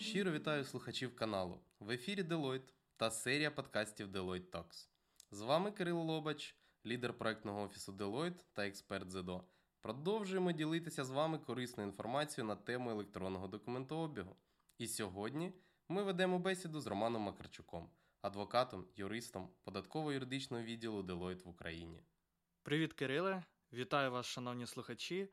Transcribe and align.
Щиро 0.00 0.32
вітаю 0.32 0.64
слухачів 0.64 1.16
каналу. 1.16 1.60
В 1.80 1.90
ефірі 1.90 2.22
Deloitte 2.22 2.72
та 2.96 3.10
серія 3.10 3.50
подкастів 3.50 4.08
Deloitte 4.08 4.50
Talks. 4.50 4.88
З 5.30 5.40
вами 5.40 5.70
Кирило 5.70 6.02
Лобач, 6.02 6.56
лідер 6.86 7.18
проектного 7.18 7.62
офісу 7.62 7.92
Deloitte 7.92 8.40
та 8.52 8.66
експерт 8.66 9.10
ЗЕДО. 9.10 9.44
Продовжуємо 9.80 10.52
ділитися 10.52 11.04
з 11.04 11.10
вами 11.10 11.38
корисною 11.38 11.88
інформацією 11.88 12.48
на 12.48 12.56
тему 12.56 12.90
електронного 12.90 13.48
документообігу. 13.48 14.36
І 14.78 14.86
сьогодні 14.86 15.52
ми 15.88 16.02
ведемо 16.02 16.38
бесіду 16.38 16.80
з 16.80 16.86
Романом 16.86 17.22
Макарчуком, 17.22 17.90
адвокатом, 18.20 18.86
юристом 18.96 19.48
податково-юридичного 19.64 20.62
відділу 20.62 21.02
Deloitte 21.02 21.44
в 21.44 21.48
Україні. 21.48 22.02
Привіт, 22.62 22.92
Кириле! 22.92 23.44
Вітаю 23.72 24.10
вас, 24.10 24.26
шановні 24.26 24.66
слухачі. 24.66 25.28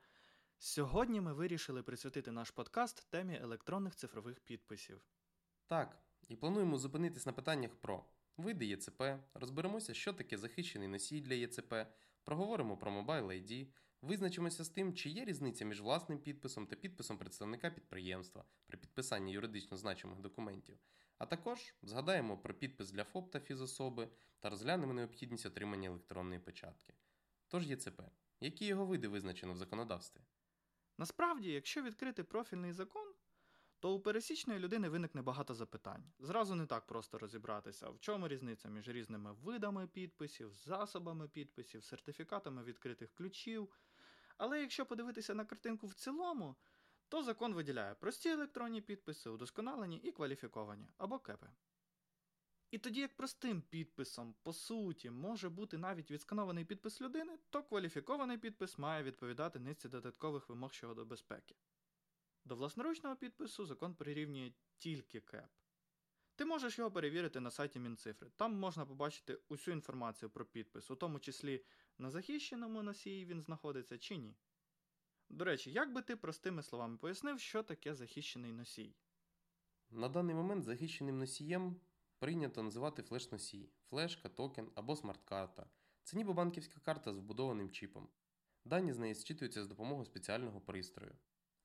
Сьогодні 0.60 1.22
ми 1.22 1.34
вирішили 1.34 1.84
присвятити 1.84 2.32
наш 2.32 2.52
подкаст 2.52 3.10
темі 3.10 3.40
електронних 3.42 3.96
цифрових 3.96 4.40
підписів. 4.40 5.02
Так, 5.68 6.00
і 6.28 6.36
плануємо 6.36 6.78
зупинитись 6.78 7.26
на 7.26 7.34
питаннях 7.34 7.76
про 7.76 8.06
види 8.38 8.66
ЄЦП, 8.66 9.04
розберемося, 9.34 9.94
що 9.94 10.14
таке 10.14 10.38
захищений 10.38 10.88
носій 10.88 11.22
для 11.22 11.34
ЄЦП, 11.34 11.74
проговоримо 12.24 12.78
про 12.78 12.92
Mobile 12.92 13.28
ID, 13.28 13.68
визначимося 14.02 14.64
з 14.64 14.70
тим, 14.70 14.94
чи 14.94 15.10
є 15.10 15.26
різниця 15.26 15.66
між 15.66 15.82
власним 15.82 16.20
підписом 16.20 16.68
та 16.68 16.76
підписом 16.76 17.18
представника 17.18 17.70
підприємства 17.70 18.46
при 18.66 18.78
підписанні 18.78 19.32
юридично 19.32 19.78
значимих 19.78 20.20
документів, 20.20 20.78
а 21.18 21.26
також 21.26 21.76
згадаємо 21.82 22.38
про 22.38 22.54
підпис 22.54 22.92
для 22.92 23.04
ФОП 23.04 23.32
та 23.32 23.40
фізособи 23.40 24.10
та 24.40 24.50
розглянемо 24.50 24.94
необхідність 24.94 25.46
отримання 25.46 25.90
електронної 25.90 26.40
печатки. 26.40 26.94
Тож 27.48 27.68
ЄЦП, 27.68 28.02
які 28.40 28.66
його 28.66 28.86
види 28.86 29.08
визначено 29.08 29.54
в 29.54 29.58
законодавстві? 29.58 30.22
Насправді, 30.98 31.52
якщо 31.52 31.82
відкрити 31.82 32.24
профільний 32.24 32.72
закон, 32.74 33.14
то 33.80 33.94
у 33.94 34.00
пересічної 34.00 34.60
людини 34.60 34.90
виникне 34.90 35.22
багато 35.22 35.54
запитань. 35.54 36.04
Зразу 36.20 36.56
не 36.56 36.66
так 36.66 36.88
просто 36.88 37.18
розібратися, 37.18 37.90
в 37.90 38.00
чому 38.00 38.28
різниця 38.28 38.70
між 38.70 38.88
різними 38.88 39.34
видами 39.34 39.88
підписів, 39.88 40.54
засобами 40.54 41.28
підписів, 41.28 41.84
сертифікатами 41.84 42.64
відкритих 42.64 43.14
ключів. 43.14 43.80
Але 44.38 44.62
якщо 44.62 44.86
подивитися 44.86 45.34
на 45.34 45.46
картинку 45.46 45.88
в 45.88 45.94
цілому, 45.94 46.56
то 47.08 47.24
закон 47.24 47.54
виділяє 47.54 47.96
прості 47.96 48.30
електронні 48.30 48.82
підписи, 48.82 49.30
удосконалені 49.30 49.98
і 49.98 50.12
кваліфіковані 50.12 50.90
або 50.98 51.20
кепи. 51.20 51.48
І 52.72 52.78
тоді, 52.78 53.00
як 53.00 53.16
простим 53.16 53.62
підписом, 53.62 54.36
по 54.44 54.54
суті, 54.54 55.10
може 55.10 55.50
бути 55.50 55.78
навіть 55.78 56.12
відсканований 56.12 56.66
підпис 56.66 57.02
людини, 57.02 57.40
то 57.50 57.64
кваліфікований 57.64 58.38
підпис 58.38 58.78
має 58.78 59.04
відповідати 59.04 59.60
низці 59.60 59.90
додаткових 59.90 60.50
вимог 60.50 60.74
щодо 60.74 61.06
безпеки. 61.06 61.56
До 62.46 62.56
власноручного 62.56 63.16
підпису 63.16 63.66
закон 63.66 63.96
прирівнює 63.96 64.52
тільки 64.78 65.20
КЕП. 65.20 65.50
Ти 66.36 66.46
можеш 66.46 66.78
його 66.78 66.92
перевірити 66.92 67.40
на 67.40 67.52
сайті 67.52 67.80
Мінцифри. 67.80 68.30
Там 68.36 68.54
можна 68.54 68.86
побачити 68.86 69.40
усю 69.50 69.72
інформацію 69.72 70.30
про 70.30 70.46
підпис, 70.46 70.92
у 70.92 70.96
тому 70.96 71.20
числі 71.20 71.66
на 71.98 72.10
захищеному 72.10 72.84
носії 72.84 73.26
він 73.26 73.42
знаходиться 73.42 73.98
чи 73.98 74.18
ні. 74.18 74.36
До 75.30 75.46
речі, 75.46 75.72
як 75.72 75.94
би 75.94 76.02
ти 76.02 76.16
простими 76.16 76.64
словами 76.64 76.98
пояснив, 76.98 77.40
що 77.40 77.64
таке 77.64 77.96
захищений 77.96 78.52
носій? 78.52 78.96
На 79.90 80.10
даний 80.10 80.36
момент 80.36 80.64
захищеним 80.64 81.20
носієм 81.20 81.80
прийнято 82.20 82.64
називати 82.64 83.02
флеш-носій, 83.02 83.70
флешка, 83.90 84.30
токен 84.30 84.72
або 84.76 84.96
смарт-карта. 84.96 85.70
Це 86.04 86.18
ніби 86.18 86.34
банківська 86.34 86.80
карта 86.80 87.14
з 87.14 87.18
вбудованим 87.18 87.72
чіпом. 87.72 88.10
Дані 88.66 88.94
з 88.94 88.98
неї 88.98 89.14
зчитуються 89.14 89.64
з 89.64 89.68
допомогою 89.68 90.06
спеціального 90.06 90.62
пристрою. 90.62 91.16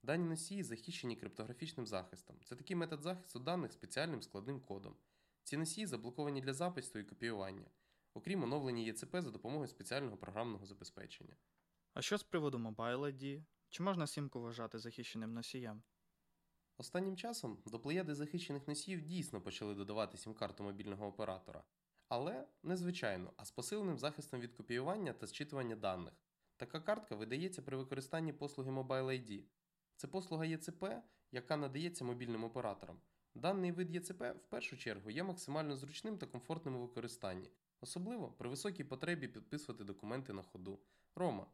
Дані 0.03 0.25
носії 0.25 0.63
захищені 0.63 1.17
криптографічним 1.17 1.87
захистом. 1.87 2.37
Це 2.45 2.57
такий 2.57 2.77
метод 2.77 3.03
захисту 3.03 3.39
даних 3.39 3.73
спеціальним 3.73 4.23
складним 4.23 4.61
кодом. 4.61 4.97
Ці 5.43 5.57
носії 5.57 5.87
заблоковані 5.87 6.41
для 6.41 6.53
запису 6.53 6.99
і 6.99 7.05
копіювання, 7.05 7.71
окрім 8.15 8.43
оновлення 8.43 8.83
ЄЦП 8.83 9.17
за 9.21 9.31
допомогою 9.31 9.69
спеціального 9.69 10.17
програмного 10.17 10.67
забезпечення. 10.67 11.37
А 11.95 12.03
що 12.03 12.19
з 12.19 12.23
приводу 12.23 12.59
Mobile 12.59 13.01
ID? 13.01 13.45
Чи 13.69 13.83
можна 13.83 14.07
сімку 14.07 14.41
вважати 14.41 14.79
захищеним 14.79 15.33
носієм? 15.35 15.83
Останнім 16.77 17.17
часом 17.17 17.59
до 17.67 17.81
плеяди 17.81 18.15
захищених 18.15 18.69
носіїв 18.69 19.01
дійсно 19.01 19.41
почали 19.41 19.75
додавати 19.75 20.19
сім-карту 20.19 20.65
мобільного 20.65 21.07
оператора. 21.07 21.65
Але 22.09 22.47
не 22.63 22.77
звичайно, 22.77 23.33
а 23.37 23.45
з 23.45 23.51
посиленим 23.51 23.99
захистом 23.99 24.41
від 24.41 24.53
копіювання 24.53 25.13
та 25.13 25.27
зчитування 25.27 25.77
даних. 25.77 26.15
Така 26.57 26.81
картка 26.81 27.15
видається 27.15 27.63
при 27.63 27.77
використанні 27.77 28.33
послуги 28.33 28.71
Mobile 28.71 29.07
ID. 29.07 29.45
Це 29.97 30.09
послуга 30.09 30.45
ЄЦП, 30.45 30.85
яка 31.33 31.57
надається 31.57 32.05
мобільним 32.05 32.45
операторам. 32.45 33.01
Даний 33.35 33.73
вид 33.73 33.91
ЄЦП 33.91 34.21
в 34.21 34.47
першу 34.49 34.77
чергу 34.77 35.11
є 35.11 35.23
максимально 35.23 35.77
зручним 35.77 36.19
та 36.19 36.27
комфортним 36.27 36.77
у 36.77 36.81
використанні, 36.81 37.51
особливо 37.81 38.29
при 38.29 38.49
високій 38.49 38.85
потребі 38.85 39.29
підписувати 39.29 39.85
документи 39.85 40.33
на 40.33 40.43
ходу. 40.43 40.81
Рома, 41.15 41.47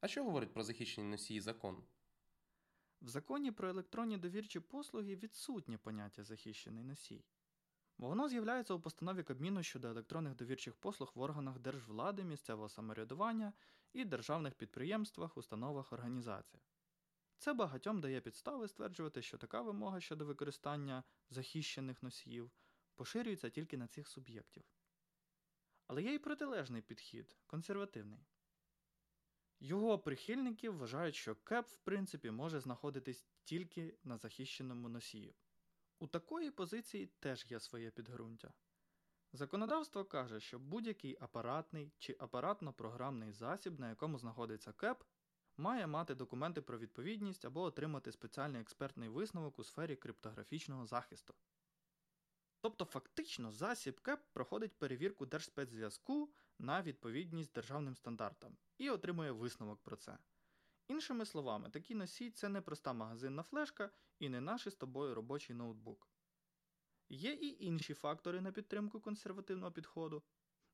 а 0.00 0.08
що 0.08 0.24
говорить 0.24 0.52
про 0.52 0.62
захищені 0.62 1.08
носії 1.08 1.40
закон? 1.40 1.82
В 3.00 3.08
законі 3.08 3.52
про 3.52 3.68
електронні 3.68 4.18
довірчі 4.18 4.60
послуги 4.60 5.16
відсутнє 5.16 5.78
поняття 5.78 6.24
захищений 6.24 6.84
носій. 6.84 7.24
Воно 7.98 8.28
з'являється 8.28 8.74
у 8.74 8.80
постанові 8.80 9.22
Кабміну 9.22 9.62
щодо 9.62 9.88
електронних 9.88 10.36
довірчих 10.36 10.76
послуг 10.76 11.12
в 11.14 11.20
органах 11.20 11.58
держвлади, 11.58 12.24
місцевого 12.24 12.68
самоврядування 12.68 13.52
і 13.92 14.04
державних 14.04 14.54
підприємствах, 14.54 15.36
установах, 15.36 15.92
організаціях. 15.92 16.64
Це 17.38 17.54
багатьом 17.54 18.00
дає 18.00 18.20
підстави 18.20 18.68
стверджувати, 18.68 19.22
що 19.22 19.38
така 19.38 19.62
вимога 19.62 20.00
щодо 20.00 20.26
використання 20.26 21.04
захищених 21.30 22.02
носіїв 22.02 22.50
поширюється 22.94 23.50
тільки 23.50 23.76
на 23.76 23.86
цих 23.86 24.08
суб'єктів. 24.08 24.64
Але 25.86 26.02
є 26.02 26.14
й 26.14 26.18
протилежний 26.18 26.82
підхід 26.82 27.36
консервативний. 27.46 28.26
Його 29.60 29.98
прихильники 29.98 30.70
вважають, 30.70 31.14
що 31.14 31.34
КЕП, 31.34 31.66
в 31.66 31.76
принципі, 31.76 32.30
може 32.30 32.60
знаходитись 32.60 33.26
тільки 33.44 33.94
на 34.04 34.16
захищеному 34.16 34.88
носії. 34.88 35.34
У 35.98 36.06
такої 36.06 36.50
позиції 36.50 37.06
теж 37.06 37.46
є 37.50 37.60
своє 37.60 37.90
підґрунтя. 37.90 38.52
Законодавство 39.32 40.04
каже, 40.04 40.40
що 40.40 40.58
будь-який 40.58 41.16
апаратний 41.20 41.92
чи 41.98 42.12
апаратно-програмний 42.12 43.32
засіб, 43.32 43.80
на 43.80 43.88
якому 43.88 44.18
знаходиться 44.18 44.72
КЕП, 44.72 45.02
має 45.56 45.86
мати 45.86 46.14
документи 46.14 46.62
про 46.62 46.78
відповідність 46.78 47.44
або 47.44 47.62
отримати 47.62 48.12
спеціальний 48.12 48.60
експертний 48.60 49.08
висновок 49.08 49.58
у 49.58 49.64
сфері 49.64 49.96
криптографічного 49.96 50.86
захисту. 50.86 51.34
Тобто, 52.66 52.84
фактично, 52.84 53.52
засіб 53.52 54.00
КЕП 54.00 54.20
проходить 54.32 54.78
перевірку 54.78 55.26
Держспецзв'язку 55.26 56.30
на 56.58 56.82
відповідність 56.82 57.52
державним 57.52 57.96
стандартам 57.96 58.56
і 58.78 58.90
отримує 58.90 59.32
висновок 59.32 59.82
про 59.82 59.96
це. 59.96 60.18
Іншими 60.88 61.26
словами, 61.26 61.70
такий 61.70 61.96
носій 61.96 62.30
це 62.30 62.48
не 62.48 62.60
проста 62.60 62.92
магазинна 62.92 63.42
флешка 63.42 63.90
і 64.18 64.28
не 64.28 64.40
наш 64.40 64.66
із 64.66 64.74
тобою 64.74 65.14
робочий 65.14 65.56
ноутбук. 65.56 66.08
Є 67.08 67.32
і 67.32 67.64
інші 67.64 67.94
фактори 67.94 68.40
на 68.40 68.52
підтримку 68.52 69.00
консервативного 69.00 69.72
підходу. 69.72 70.22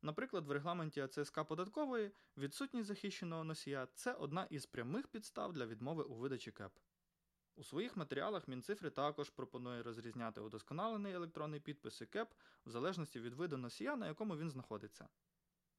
Наприклад, 0.03 0.47
в 0.47 0.50
регламенті 0.50 1.00
АЦСК 1.00 1.44
податкової 1.44 2.12
відсутність 2.36 2.88
захищеного 2.88 3.44
носія 3.44 3.88
це 3.94 4.12
одна 4.12 4.47
із 4.50 4.66
прямих 4.66 5.09
підстав 5.09 5.53
для 5.53 5.66
відмови 5.66 6.03
у 6.03 6.14
видачі 6.14 6.53
КЕП. 6.53 6.78
У 7.57 7.65
своїх 7.65 7.97
матеріалах 7.97 8.49
Мінцифри 8.49 8.91
також 8.91 9.31
пропонує 9.31 9.83
розрізняти 9.83 10.41
удосконалений 10.41 11.13
електронний 11.13 11.61
підпис 11.61 12.01
і 12.01 12.07
КЕП 12.07 12.33
в 12.67 12.71
залежності 12.71 13.21
від 13.21 13.35
виду 13.35 13.57
носія, 13.57 13.97
на 13.97 14.07
якому 14.07 14.37
він 14.37 14.51
знаходиться. 14.51 15.09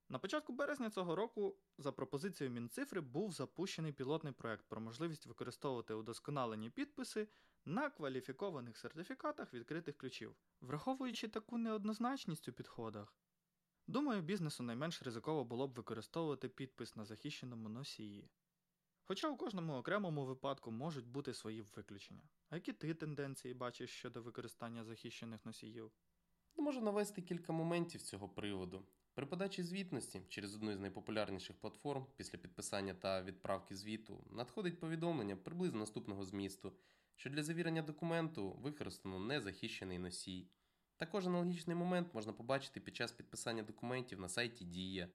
На 0.09 0.19
початку 0.19 0.53
березня 0.53 0.89
цього 0.89 1.15
року, 1.15 1.55
за 1.77 1.91
пропозицією 1.91 2.53
Мінцифри, 2.53 3.01
був 3.01 3.31
запущений 3.31 3.93
пілотний 3.93 4.33
проект 4.33 4.65
про 4.67 4.81
можливість 4.81 5.25
використовувати 5.25 5.93
удосконалені 5.93 6.69
підписи 6.69 7.27
на 7.65 7.89
кваліфікованих 7.89 8.77
сертифікатах 8.77 9.53
відкритих 9.53 9.97
ключів. 9.97 10.35
Враховуючи 10.61 11.27
таку 11.27 11.57
неоднозначність 11.57 12.47
у 12.47 12.53
підходах, 12.53 13.13
думаю, 13.87 14.21
бізнесу 14.21 14.63
найменш 14.63 15.01
ризиково 15.01 15.43
було 15.43 15.67
б 15.67 15.73
використовувати 15.73 16.49
підпис 16.49 16.95
на 16.95 17.05
захищеному 17.05 17.69
носії. 17.69 18.29
Хоча 19.05 19.29
у 19.29 19.37
кожному 19.37 19.73
окремому 19.73 20.25
випадку 20.25 20.71
можуть 20.71 21.07
бути 21.07 21.33
свої 21.33 21.61
виключення. 21.61 22.23
А 22.49 22.55
які 22.55 22.73
ти 22.73 22.93
тенденції 22.93 23.53
бачиш 23.53 23.89
щодо 23.89 24.21
використання 24.21 24.83
захищених 24.83 25.45
носіїв? 25.45 25.91
Можу 26.55 26.81
навести 26.81 27.21
кілька 27.21 27.53
моментів 27.53 28.01
цього 28.01 28.29
приводу. 28.29 28.85
При 29.13 29.25
подачі 29.25 29.63
звітності 29.63 30.21
через 30.29 30.55
одну 30.55 30.73
з 30.75 30.79
найпопулярніших 30.79 31.55
платформ 31.55 32.07
після 32.15 32.37
підписання 32.37 32.93
та 32.93 33.23
відправки 33.23 33.75
звіту 33.75 34.23
надходить 34.31 34.79
повідомлення 34.79 35.35
приблизно 35.35 35.79
наступного 35.79 36.25
змісту, 36.25 36.73
що 37.15 37.29
для 37.29 37.43
завірення 37.43 37.81
документу 37.81 38.51
використано 38.51 39.19
незахищений 39.19 39.99
носій. 39.99 40.47
Також 40.97 41.27
аналогічний 41.27 41.75
момент 41.75 42.13
можна 42.13 42.33
побачити 42.33 42.79
під 42.79 42.95
час 42.95 43.11
підписання 43.11 43.63
документів 43.63 44.19
на 44.19 44.29
сайті 44.29 44.65
Дія, 44.65 45.09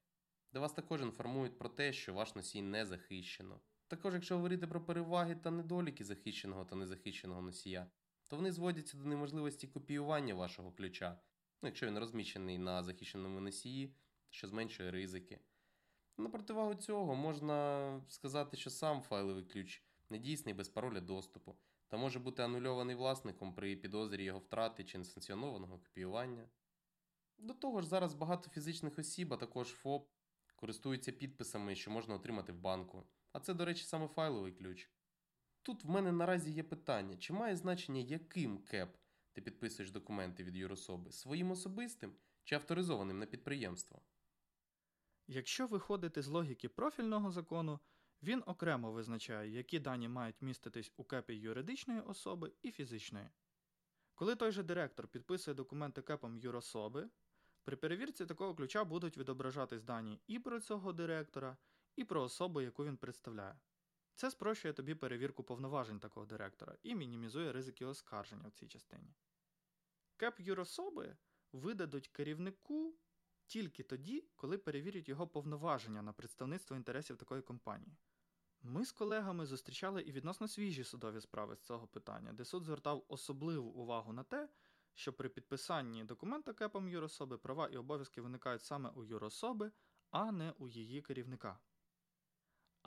де 0.53 0.59
вас 0.59 0.73
також 0.73 1.01
інформують 1.01 1.57
про 1.57 1.69
те, 1.69 1.93
що 1.93 2.13
ваш 2.13 2.35
носій 2.35 2.61
не 2.61 2.85
захищено. 2.85 3.61
Також, 3.89 4.13
якщо 4.13 4.35
говорити 4.35 4.67
про 4.67 4.81
переваги 4.81 5.35
та 5.35 5.51
недоліки 5.51 6.05
захищеного 6.05 6.65
та 6.65 6.75
незахищеного 6.75 7.41
носія, 7.41 7.87
то 8.27 8.35
вони 8.35 8.51
зводяться 8.51 8.97
до 8.97 9.05
неможливості 9.05 9.67
копіювання 9.67 10.33
вашого 10.33 10.71
ключа, 10.71 11.19
ну, 11.61 11.67
якщо 11.67 11.87
він 11.87 11.99
розміщений 11.99 12.57
на 12.57 12.83
захищеному 12.83 13.39
носії, 13.39 13.95
що 14.29 14.47
зменшує 14.47 14.91
ризики. 14.91 15.39
На 16.17 16.29
противагу 16.29 16.75
цього 16.75 17.15
можна 17.15 18.01
сказати, 18.09 18.57
що 18.57 18.69
сам 18.69 19.01
файловий 19.01 19.43
ключ 19.43 19.83
недійсний 20.09 20.53
без 20.53 20.69
пароля 20.69 21.01
доступу 21.01 21.55
та 21.87 21.97
може 21.97 22.19
бути 22.19 22.43
анульований 22.43 22.95
власником 22.95 23.55
при 23.55 23.75
підозрі 23.75 24.23
його 24.23 24.39
втрати 24.39 24.83
чи 24.83 24.97
несанкціонованого 24.97 25.77
копіювання. 25.77 26.49
До 27.37 27.53
того 27.53 27.81
ж, 27.81 27.87
зараз 27.87 28.13
багато 28.13 28.49
фізичних 28.49 28.99
осіб, 28.99 29.33
а 29.33 29.37
також 29.37 29.67
ФОП, 29.67 30.09
користуються 30.55 31.11
підписами, 31.11 31.75
що 31.75 31.91
можна 31.91 32.15
отримати 32.15 32.51
в 32.51 32.59
банку. 32.59 33.03
А 33.31 33.39
це, 33.39 33.53
до 33.53 33.65
речі, 33.65 33.83
саме 33.83 34.07
файловий 34.07 34.51
ключ. 34.51 34.89
Тут 35.61 35.83
в 35.83 35.89
мене 35.89 36.11
наразі 36.11 36.51
є 36.51 36.63
питання, 36.63 37.17
чи 37.17 37.33
має 37.33 37.55
значення, 37.55 38.01
яким 38.01 38.57
КЕП 38.57 38.97
ти 39.33 39.41
підписуєш 39.41 39.91
документи 39.91 40.43
від 40.43 40.55
юрособи, 40.55 41.11
своїм 41.11 41.51
особистим 41.51 42.15
чи 42.43 42.55
авторизованим 42.55 43.19
на 43.19 43.25
підприємство? 43.25 44.01
Якщо 45.27 45.67
виходити 45.67 46.21
з 46.21 46.27
логіки 46.27 46.69
профільного 46.69 47.31
закону, 47.31 47.79
він 48.23 48.43
окремо 48.45 48.91
визначає, 48.91 49.51
які 49.51 49.79
дані 49.79 50.07
мають 50.07 50.41
міститись 50.41 50.93
у 50.97 51.03
кепі 51.03 51.33
юридичної 51.33 52.01
особи 52.01 52.51
і 52.61 52.71
фізичної. 52.71 53.29
Коли 54.15 54.35
той 54.35 54.51
же 54.51 54.63
директор 54.63 55.07
підписує 55.07 55.55
документи 55.55 56.01
кепом 56.01 56.37
юрособи, 56.37 57.09
при 57.63 57.75
перевірці 57.75 58.25
такого 58.25 58.55
ключа 58.55 58.83
будуть 58.83 59.17
відображатись 59.17 59.83
дані 59.83 60.21
і 60.27 60.39
про 60.39 60.59
цього 60.59 60.93
директора, 60.93 61.57
і 61.99 62.03
про 62.03 62.23
особу, 62.23 62.61
яку 62.61 62.85
він 62.85 62.97
представляє. 62.97 63.59
Це 64.15 64.31
спрощує 64.31 64.73
тобі 64.73 64.95
перевірку 64.95 65.43
повноважень 65.43 65.99
такого 65.99 66.25
директора 66.25 66.77
і 66.83 66.95
мінімізує 66.95 67.51
ризики 67.51 67.85
оскарження 67.85 68.47
в 68.47 68.51
цій 68.51 68.67
частині. 68.67 69.13
Кеп 70.17 70.39
юрособи 70.39 71.17
видадуть 71.51 72.07
керівнику 72.07 72.95
тільки 73.45 73.83
тоді, 73.83 74.29
коли 74.35 74.57
перевірять 74.57 75.09
його 75.09 75.27
повноваження 75.27 76.01
на 76.01 76.13
представництво 76.13 76.75
інтересів 76.75 77.17
такої 77.17 77.41
компанії. 77.41 77.97
Ми 78.61 78.85
з 78.85 78.91
колегами 78.91 79.45
зустрічали 79.45 80.01
і 80.01 80.11
відносно 80.11 80.47
свіжі 80.47 80.83
судові 80.83 81.21
справи 81.21 81.55
з 81.55 81.61
цього 81.61 81.87
питання, 81.87 82.33
де 82.33 82.45
суд 82.45 82.63
звертав 82.63 83.05
особливу 83.07 83.69
увагу 83.69 84.13
на 84.13 84.23
те, 84.23 84.49
що 84.93 85.13
при 85.13 85.29
підписанні 85.29 86.03
документа 86.03 86.53
кепом 86.53 86.89
юрособи 86.89 87.37
права 87.37 87.67
і 87.67 87.77
обов'язки 87.77 88.21
виникають 88.21 88.63
саме 88.63 88.89
у 88.89 89.03
юрособи, 89.03 89.71
а 90.11 90.31
не 90.31 90.51
у 90.51 90.67
її 90.67 91.01
керівника. 91.01 91.59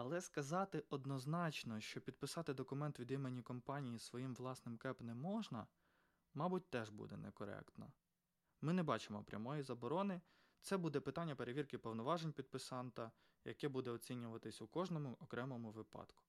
Але 0.05 0.21
сказати 0.21 0.85
однозначно, 0.91 1.81
що 1.81 2.01
підписати 2.01 2.55
документ 2.55 3.01
від 3.01 3.11
імені 3.11 3.43
компанії 3.43 3.99
своїм 3.99 4.35
власним 4.35 4.79
кеп 4.79 5.01
не 5.01 5.15
можна, 5.15 5.67
мабуть, 6.35 6.71
теж 6.71 6.91
буде 6.91 7.17
некоректно. 7.17 7.93
Ми 8.61 8.73
не 8.73 8.83
бачимо 8.83 9.25
прямої 9.25 9.63
заборони, 9.63 10.21
це 10.61 10.77
буде 10.77 11.01
питання 11.01 11.35
перевірки 11.35 11.79
повноважень 11.79 12.33
підписанта, 12.33 13.13
яке 13.45 13.69
буде 13.69 13.91
оцінюватись 13.91 14.63
у 14.63 14.69
кожному 14.69 15.17
окремому 15.21 15.71
випадку. 15.71 16.25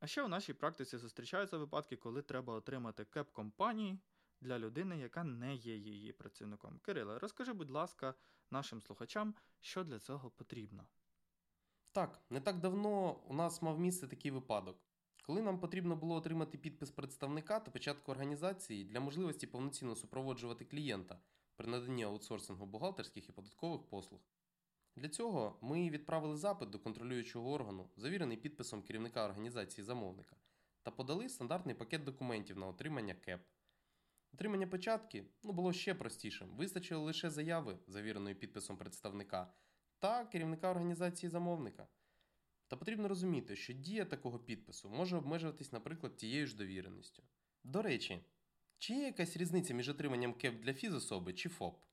А 0.00 0.06
ще 0.06 0.22
у 0.22 0.28
нашій 0.28 0.54
практиці 0.54 0.98
зустрічаються 0.98 1.58
випадки, 1.58 1.96
коли 1.96 2.22
треба 2.22 2.54
отримати 2.54 3.04
кеп 3.04 3.30
компанії 3.30 3.98
для 4.40 4.58
людини, 4.58 4.98
яка 4.98 5.24
не 5.24 5.54
є 5.54 5.76
її 5.76 6.12
працівником. 6.12 6.78
Кириле, 6.78 7.18
розкажи, 7.18 7.52
будь 7.52 7.70
ласка, 7.70 8.14
нашим 8.50 8.82
слухачам, 8.82 9.34
що 9.60 9.84
для 9.84 9.98
цього 9.98 10.30
потрібно. 10.30 10.86
Так, 11.92 12.20
не 12.30 12.40
так 12.40 12.60
давно 12.60 13.20
у 13.28 13.34
нас 13.34 13.62
мав 13.62 13.80
місце 13.80 14.08
такий 14.08 14.30
випадок, 14.30 14.76
коли 15.22 15.42
нам 15.42 15.60
потрібно 15.60 15.96
було 15.96 16.14
отримати 16.14 16.58
підпис 16.58 16.90
представника 16.90 17.60
та 17.60 17.70
початку 17.70 18.12
організації 18.12 18.84
для 18.84 19.00
можливості 19.00 19.46
повноцінно 19.46 19.96
супроводжувати 19.96 20.64
клієнта 20.64 21.20
при 21.56 21.66
наданні 21.66 22.04
аутсорсингу 22.04 22.66
бухгалтерських 22.66 23.28
і 23.28 23.32
податкових 23.32 23.82
послуг. 23.82 24.20
Для 24.96 25.08
цього 25.08 25.58
ми 25.62 25.90
відправили 25.90 26.36
запит 26.36 26.70
до 26.70 26.78
контролюючого 26.78 27.52
органу, 27.52 27.90
завірений 27.96 28.36
підписом 28.36 28.82
керівника 28.82 29.24
організації 29.24 29.84
замовника, 29.84 30.36
та 30.82 30.90
подали 30.90 31.28
стандартний 31.28 31.74
пакет 31.74 32.04
документів 32.04 32.58
на 32.58 32.66
отримання 32.66 33.14
КЕП. 33.14 33.46
Отримання 34.34 34.66
початки 34.66 35.24
ну, 35.42 35.52
було 35.52 35.72
ще 35.72 35.94
простішим. 35.94 36.48
Вистачило 36.56 37.04
лише 37.04 37.30
заяви, 37.30 37.78
завіреної 37.86 38.34
підписом 38.34 38.76
представника, 38.76 39.52
та 40.02 40.24
керівника 40.24 40.70
організації 40.70 41.30
замовника. 41.30 41.88
Та 42.68 42.76
потрібно 42.76 43.08
розуміти, 43.08 43.56
що 43.56 43.72
дія 43.72 44.04
такого 44.04 44.38
підпису 44.38 44.88
може 44.88 45.16
обмежуватись, 45.16 45.72
наприклад, 45.72 46.16
тією 46.16 46.46
ж 46.46 46.56
довіреністю. 46.56 47.22
До 47.64 47.82
речі, 47.82 48.24
чи 48.78 48.94
є 48.94 49.06
якась 49.06 49.36
різниця 49.36 49.74
між 49.74 49.88
отриманням 49.88 50.34
КЕП 50.34 50.60
для 50.60 50.74
фізособи 50.74 51.32
чи 51.32 51.48
ФОП? 51.48 51.84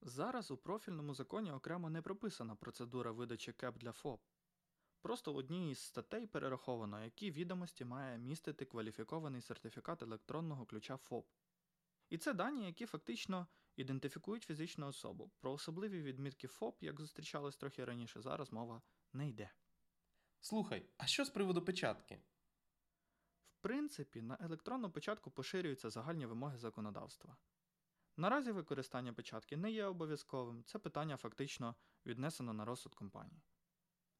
Зараз 0.00 0.50
у 0.50 0.56
профільному 0.56 1.14
законі 1.14 1.52
окремо 1.52 1.90
не 1.90 2.02
прописана 2.02 2.54
процедура 2.54 3.12
видачі 3.12 3.52
КЕП 3.52 3.78
для 3.78 3.92
ФОП. 3.92 4.22
Просто 5.00 5.32
в 5.32 5.36
одній 5.36 5.70
із 5.70 5.78
статей 5.78 6.26
перераховано, 6.26 7.04
які 7.04 7.30
відомості 7.30 7.84
має 7.84 8.18
містити 8.18 8.64
кваліфікований 8.64 9.40
сертифікат 9.40 10.02
електронного 10.02 10.66
ключа 10.66 10.96
ФОП. 10.96 11.28
І 12.10 12.18
це 12.18 12.34
дані, 12.34 12.66
які 12.66 12.86
фактично 12.86 13.46
ідентифікують 13.76 14.44
фізичну 14.44 14.86
особу. 14.86 15.30
Про 15.40 15.52
особливі 15.52 16.02
відмітки 16.02 16.48
ФОП, 16.48 16.82
як 16.82 17.00
зустрічалось 17.00 17.56
трохи 17.56 17.84
раніше, 17.84 18.20
зараз 18.20 18.52
мова 18.52 18.82
не 19.12 19.28
йде. 19.28 19.50
Слухай, 20.40 20.86
а 20.96 21.06
що 21.06 21.24
з 21.24 21.30
приводу 21.30 21.62
печатки? 21.62 22.20
В 23.48 23.56
принципі, 23.60 24.22
на 24.22 24.38
електронну 24.40 24.90
печатку 24.90 25.30
поширюються 25.30 25.90
загальні 25.90 26.26
вимоги 26.26 26.58
законодавства. 26.58 27.36
Наразі 28.16 28.52
використання 28.52 29.12
печатки 29.12 29.56
не 29.56 29.70
є 29.70 29.84
обов'язковим, 29.84 30.64
це 30.64 30.78
питання 30.78 31.16
фактично 31.16 31.74
віднесено 32.06 32.52
на 32.52 32.64
розсуд 32.64 32.94
компанії. 32.94 33.42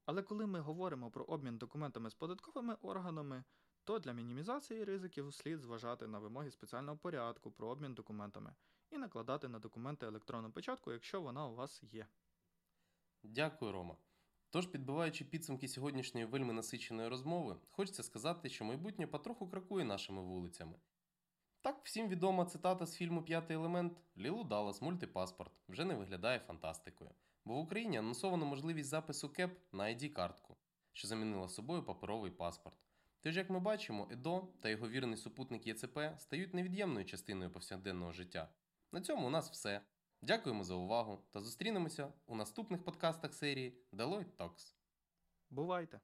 Але 0.04 0.22
коли 0.22 0.46
ми 0.46 0.60
говоримо 0.60 1.10
про 1.10 1.24
обмін 1.24 1.58
документами 1.58 2.10
з 2.10 2.14
податковими 2.14 2.74
органами, 2.74 3.44
то 3.84 3.98
для 3.98 4.12
мінімізації 4.12 4.84
ризиків 4.84 5.34
слід 5.34 5.60
зважати 5.60 6.06
на 6.06 6.18
вимоги 6.18 6.50
спеціального 6.50 6.98
порядку 6.98 7.50
про 7.50 7.68
обмін 7.68 7.94
документами 7.94 8.54
і 8.94 8.99
накладати 8.99 9.49
на 9.49 9.58
документи 9.58 10.06
електронну 10.06 10.50
печатку, 10.52 10.93
якщо 10.93 11.20
вона 11.20 11.46
у 11.46 11.55
вас 11.55 11.82
є. 11.82 12.06
Дякую, 13.23 13.73
Рома. 13.73 13.96
Тож, 14.50 14.67
підбиваючи 14.67 15.25
підсумки 15.25 15.69
сьогоднішньої 15.69 16.26
вельми 16.26 16.52
насиченої 16.52 17.08
розмови, 17.08 17.56
хочеться 17.70 18.02
сказати, 18.02 18.49
що 18.49 18.64
майбутнє 18.64 19.06
потроху 19.06 19.49
крокує 19.49 19.85
нашими 19.85 20.23
вулицями. 20.23 20.78
Так, 21.61 21.80
всім 21.85 22.09
відома 22.09 22.45
цитата 22.45 22.87
з 22.87 22.97
фільму 22.97 23.23
П'ятий 23.23 23.57
елемент 23.57 23.92
Лілу 24.16 24.45
Даллас 24.45 24.83
мультипаспорт 24.83 25.52
вже 25.68 25.85
не 25.85 25.95
виглядає 25.95 26.38
фантастикою, 26.38 27.11
бо 27.45 27.54
в 27.54 27.59
Україні 27.59 27.97
анонсовано 27.97 28.47
можливість 28.47 28.88
запису 28.88 29.28
КЕП 29.28 29.59
на 29.73 29.85
ID-картку, 29.85 30.57
що 30.92 31.09
замінила 31.09 31.49
собою 31.49 31.83
паперовий 31.83 32.30
паспорт. 32.30 32.76
Тож, 33.21 33.37
як 33.37 33.50
ми 33.50 33.61
бачимо, 33.61 34.09
ЕДО 34.11 34.49
та 34.61 34.68
його 34.68 34.88
вірний 34.88 35.16
супутник 35.16 35.66
ЄЦП 35.66 35.99
стають 36.18 36.54
невід'ємною 36.54 37.07
частиною 37.07 37.50
повсякденного 37.50 38.12
життя. 38.12 38.49
На 38.94 39.00
цьому 39.00 39.26
у 39.26 39.30
нас 39.30 39.50
все. 39.50 39.80
Дякуємо 40.22 40.64
за 40.64 40.74
увагу 40.74 41.24
та 41.30 41.40
зустрінемося 41.40 42.12
у 42.26 42.36
наступних 42.36 42.84
подкастах 42.84 43.34
серії 43.34 43.78
Deloitte 43.92 44.36
Talks. 44.36 44.74
Бувайте! 45.50 46.00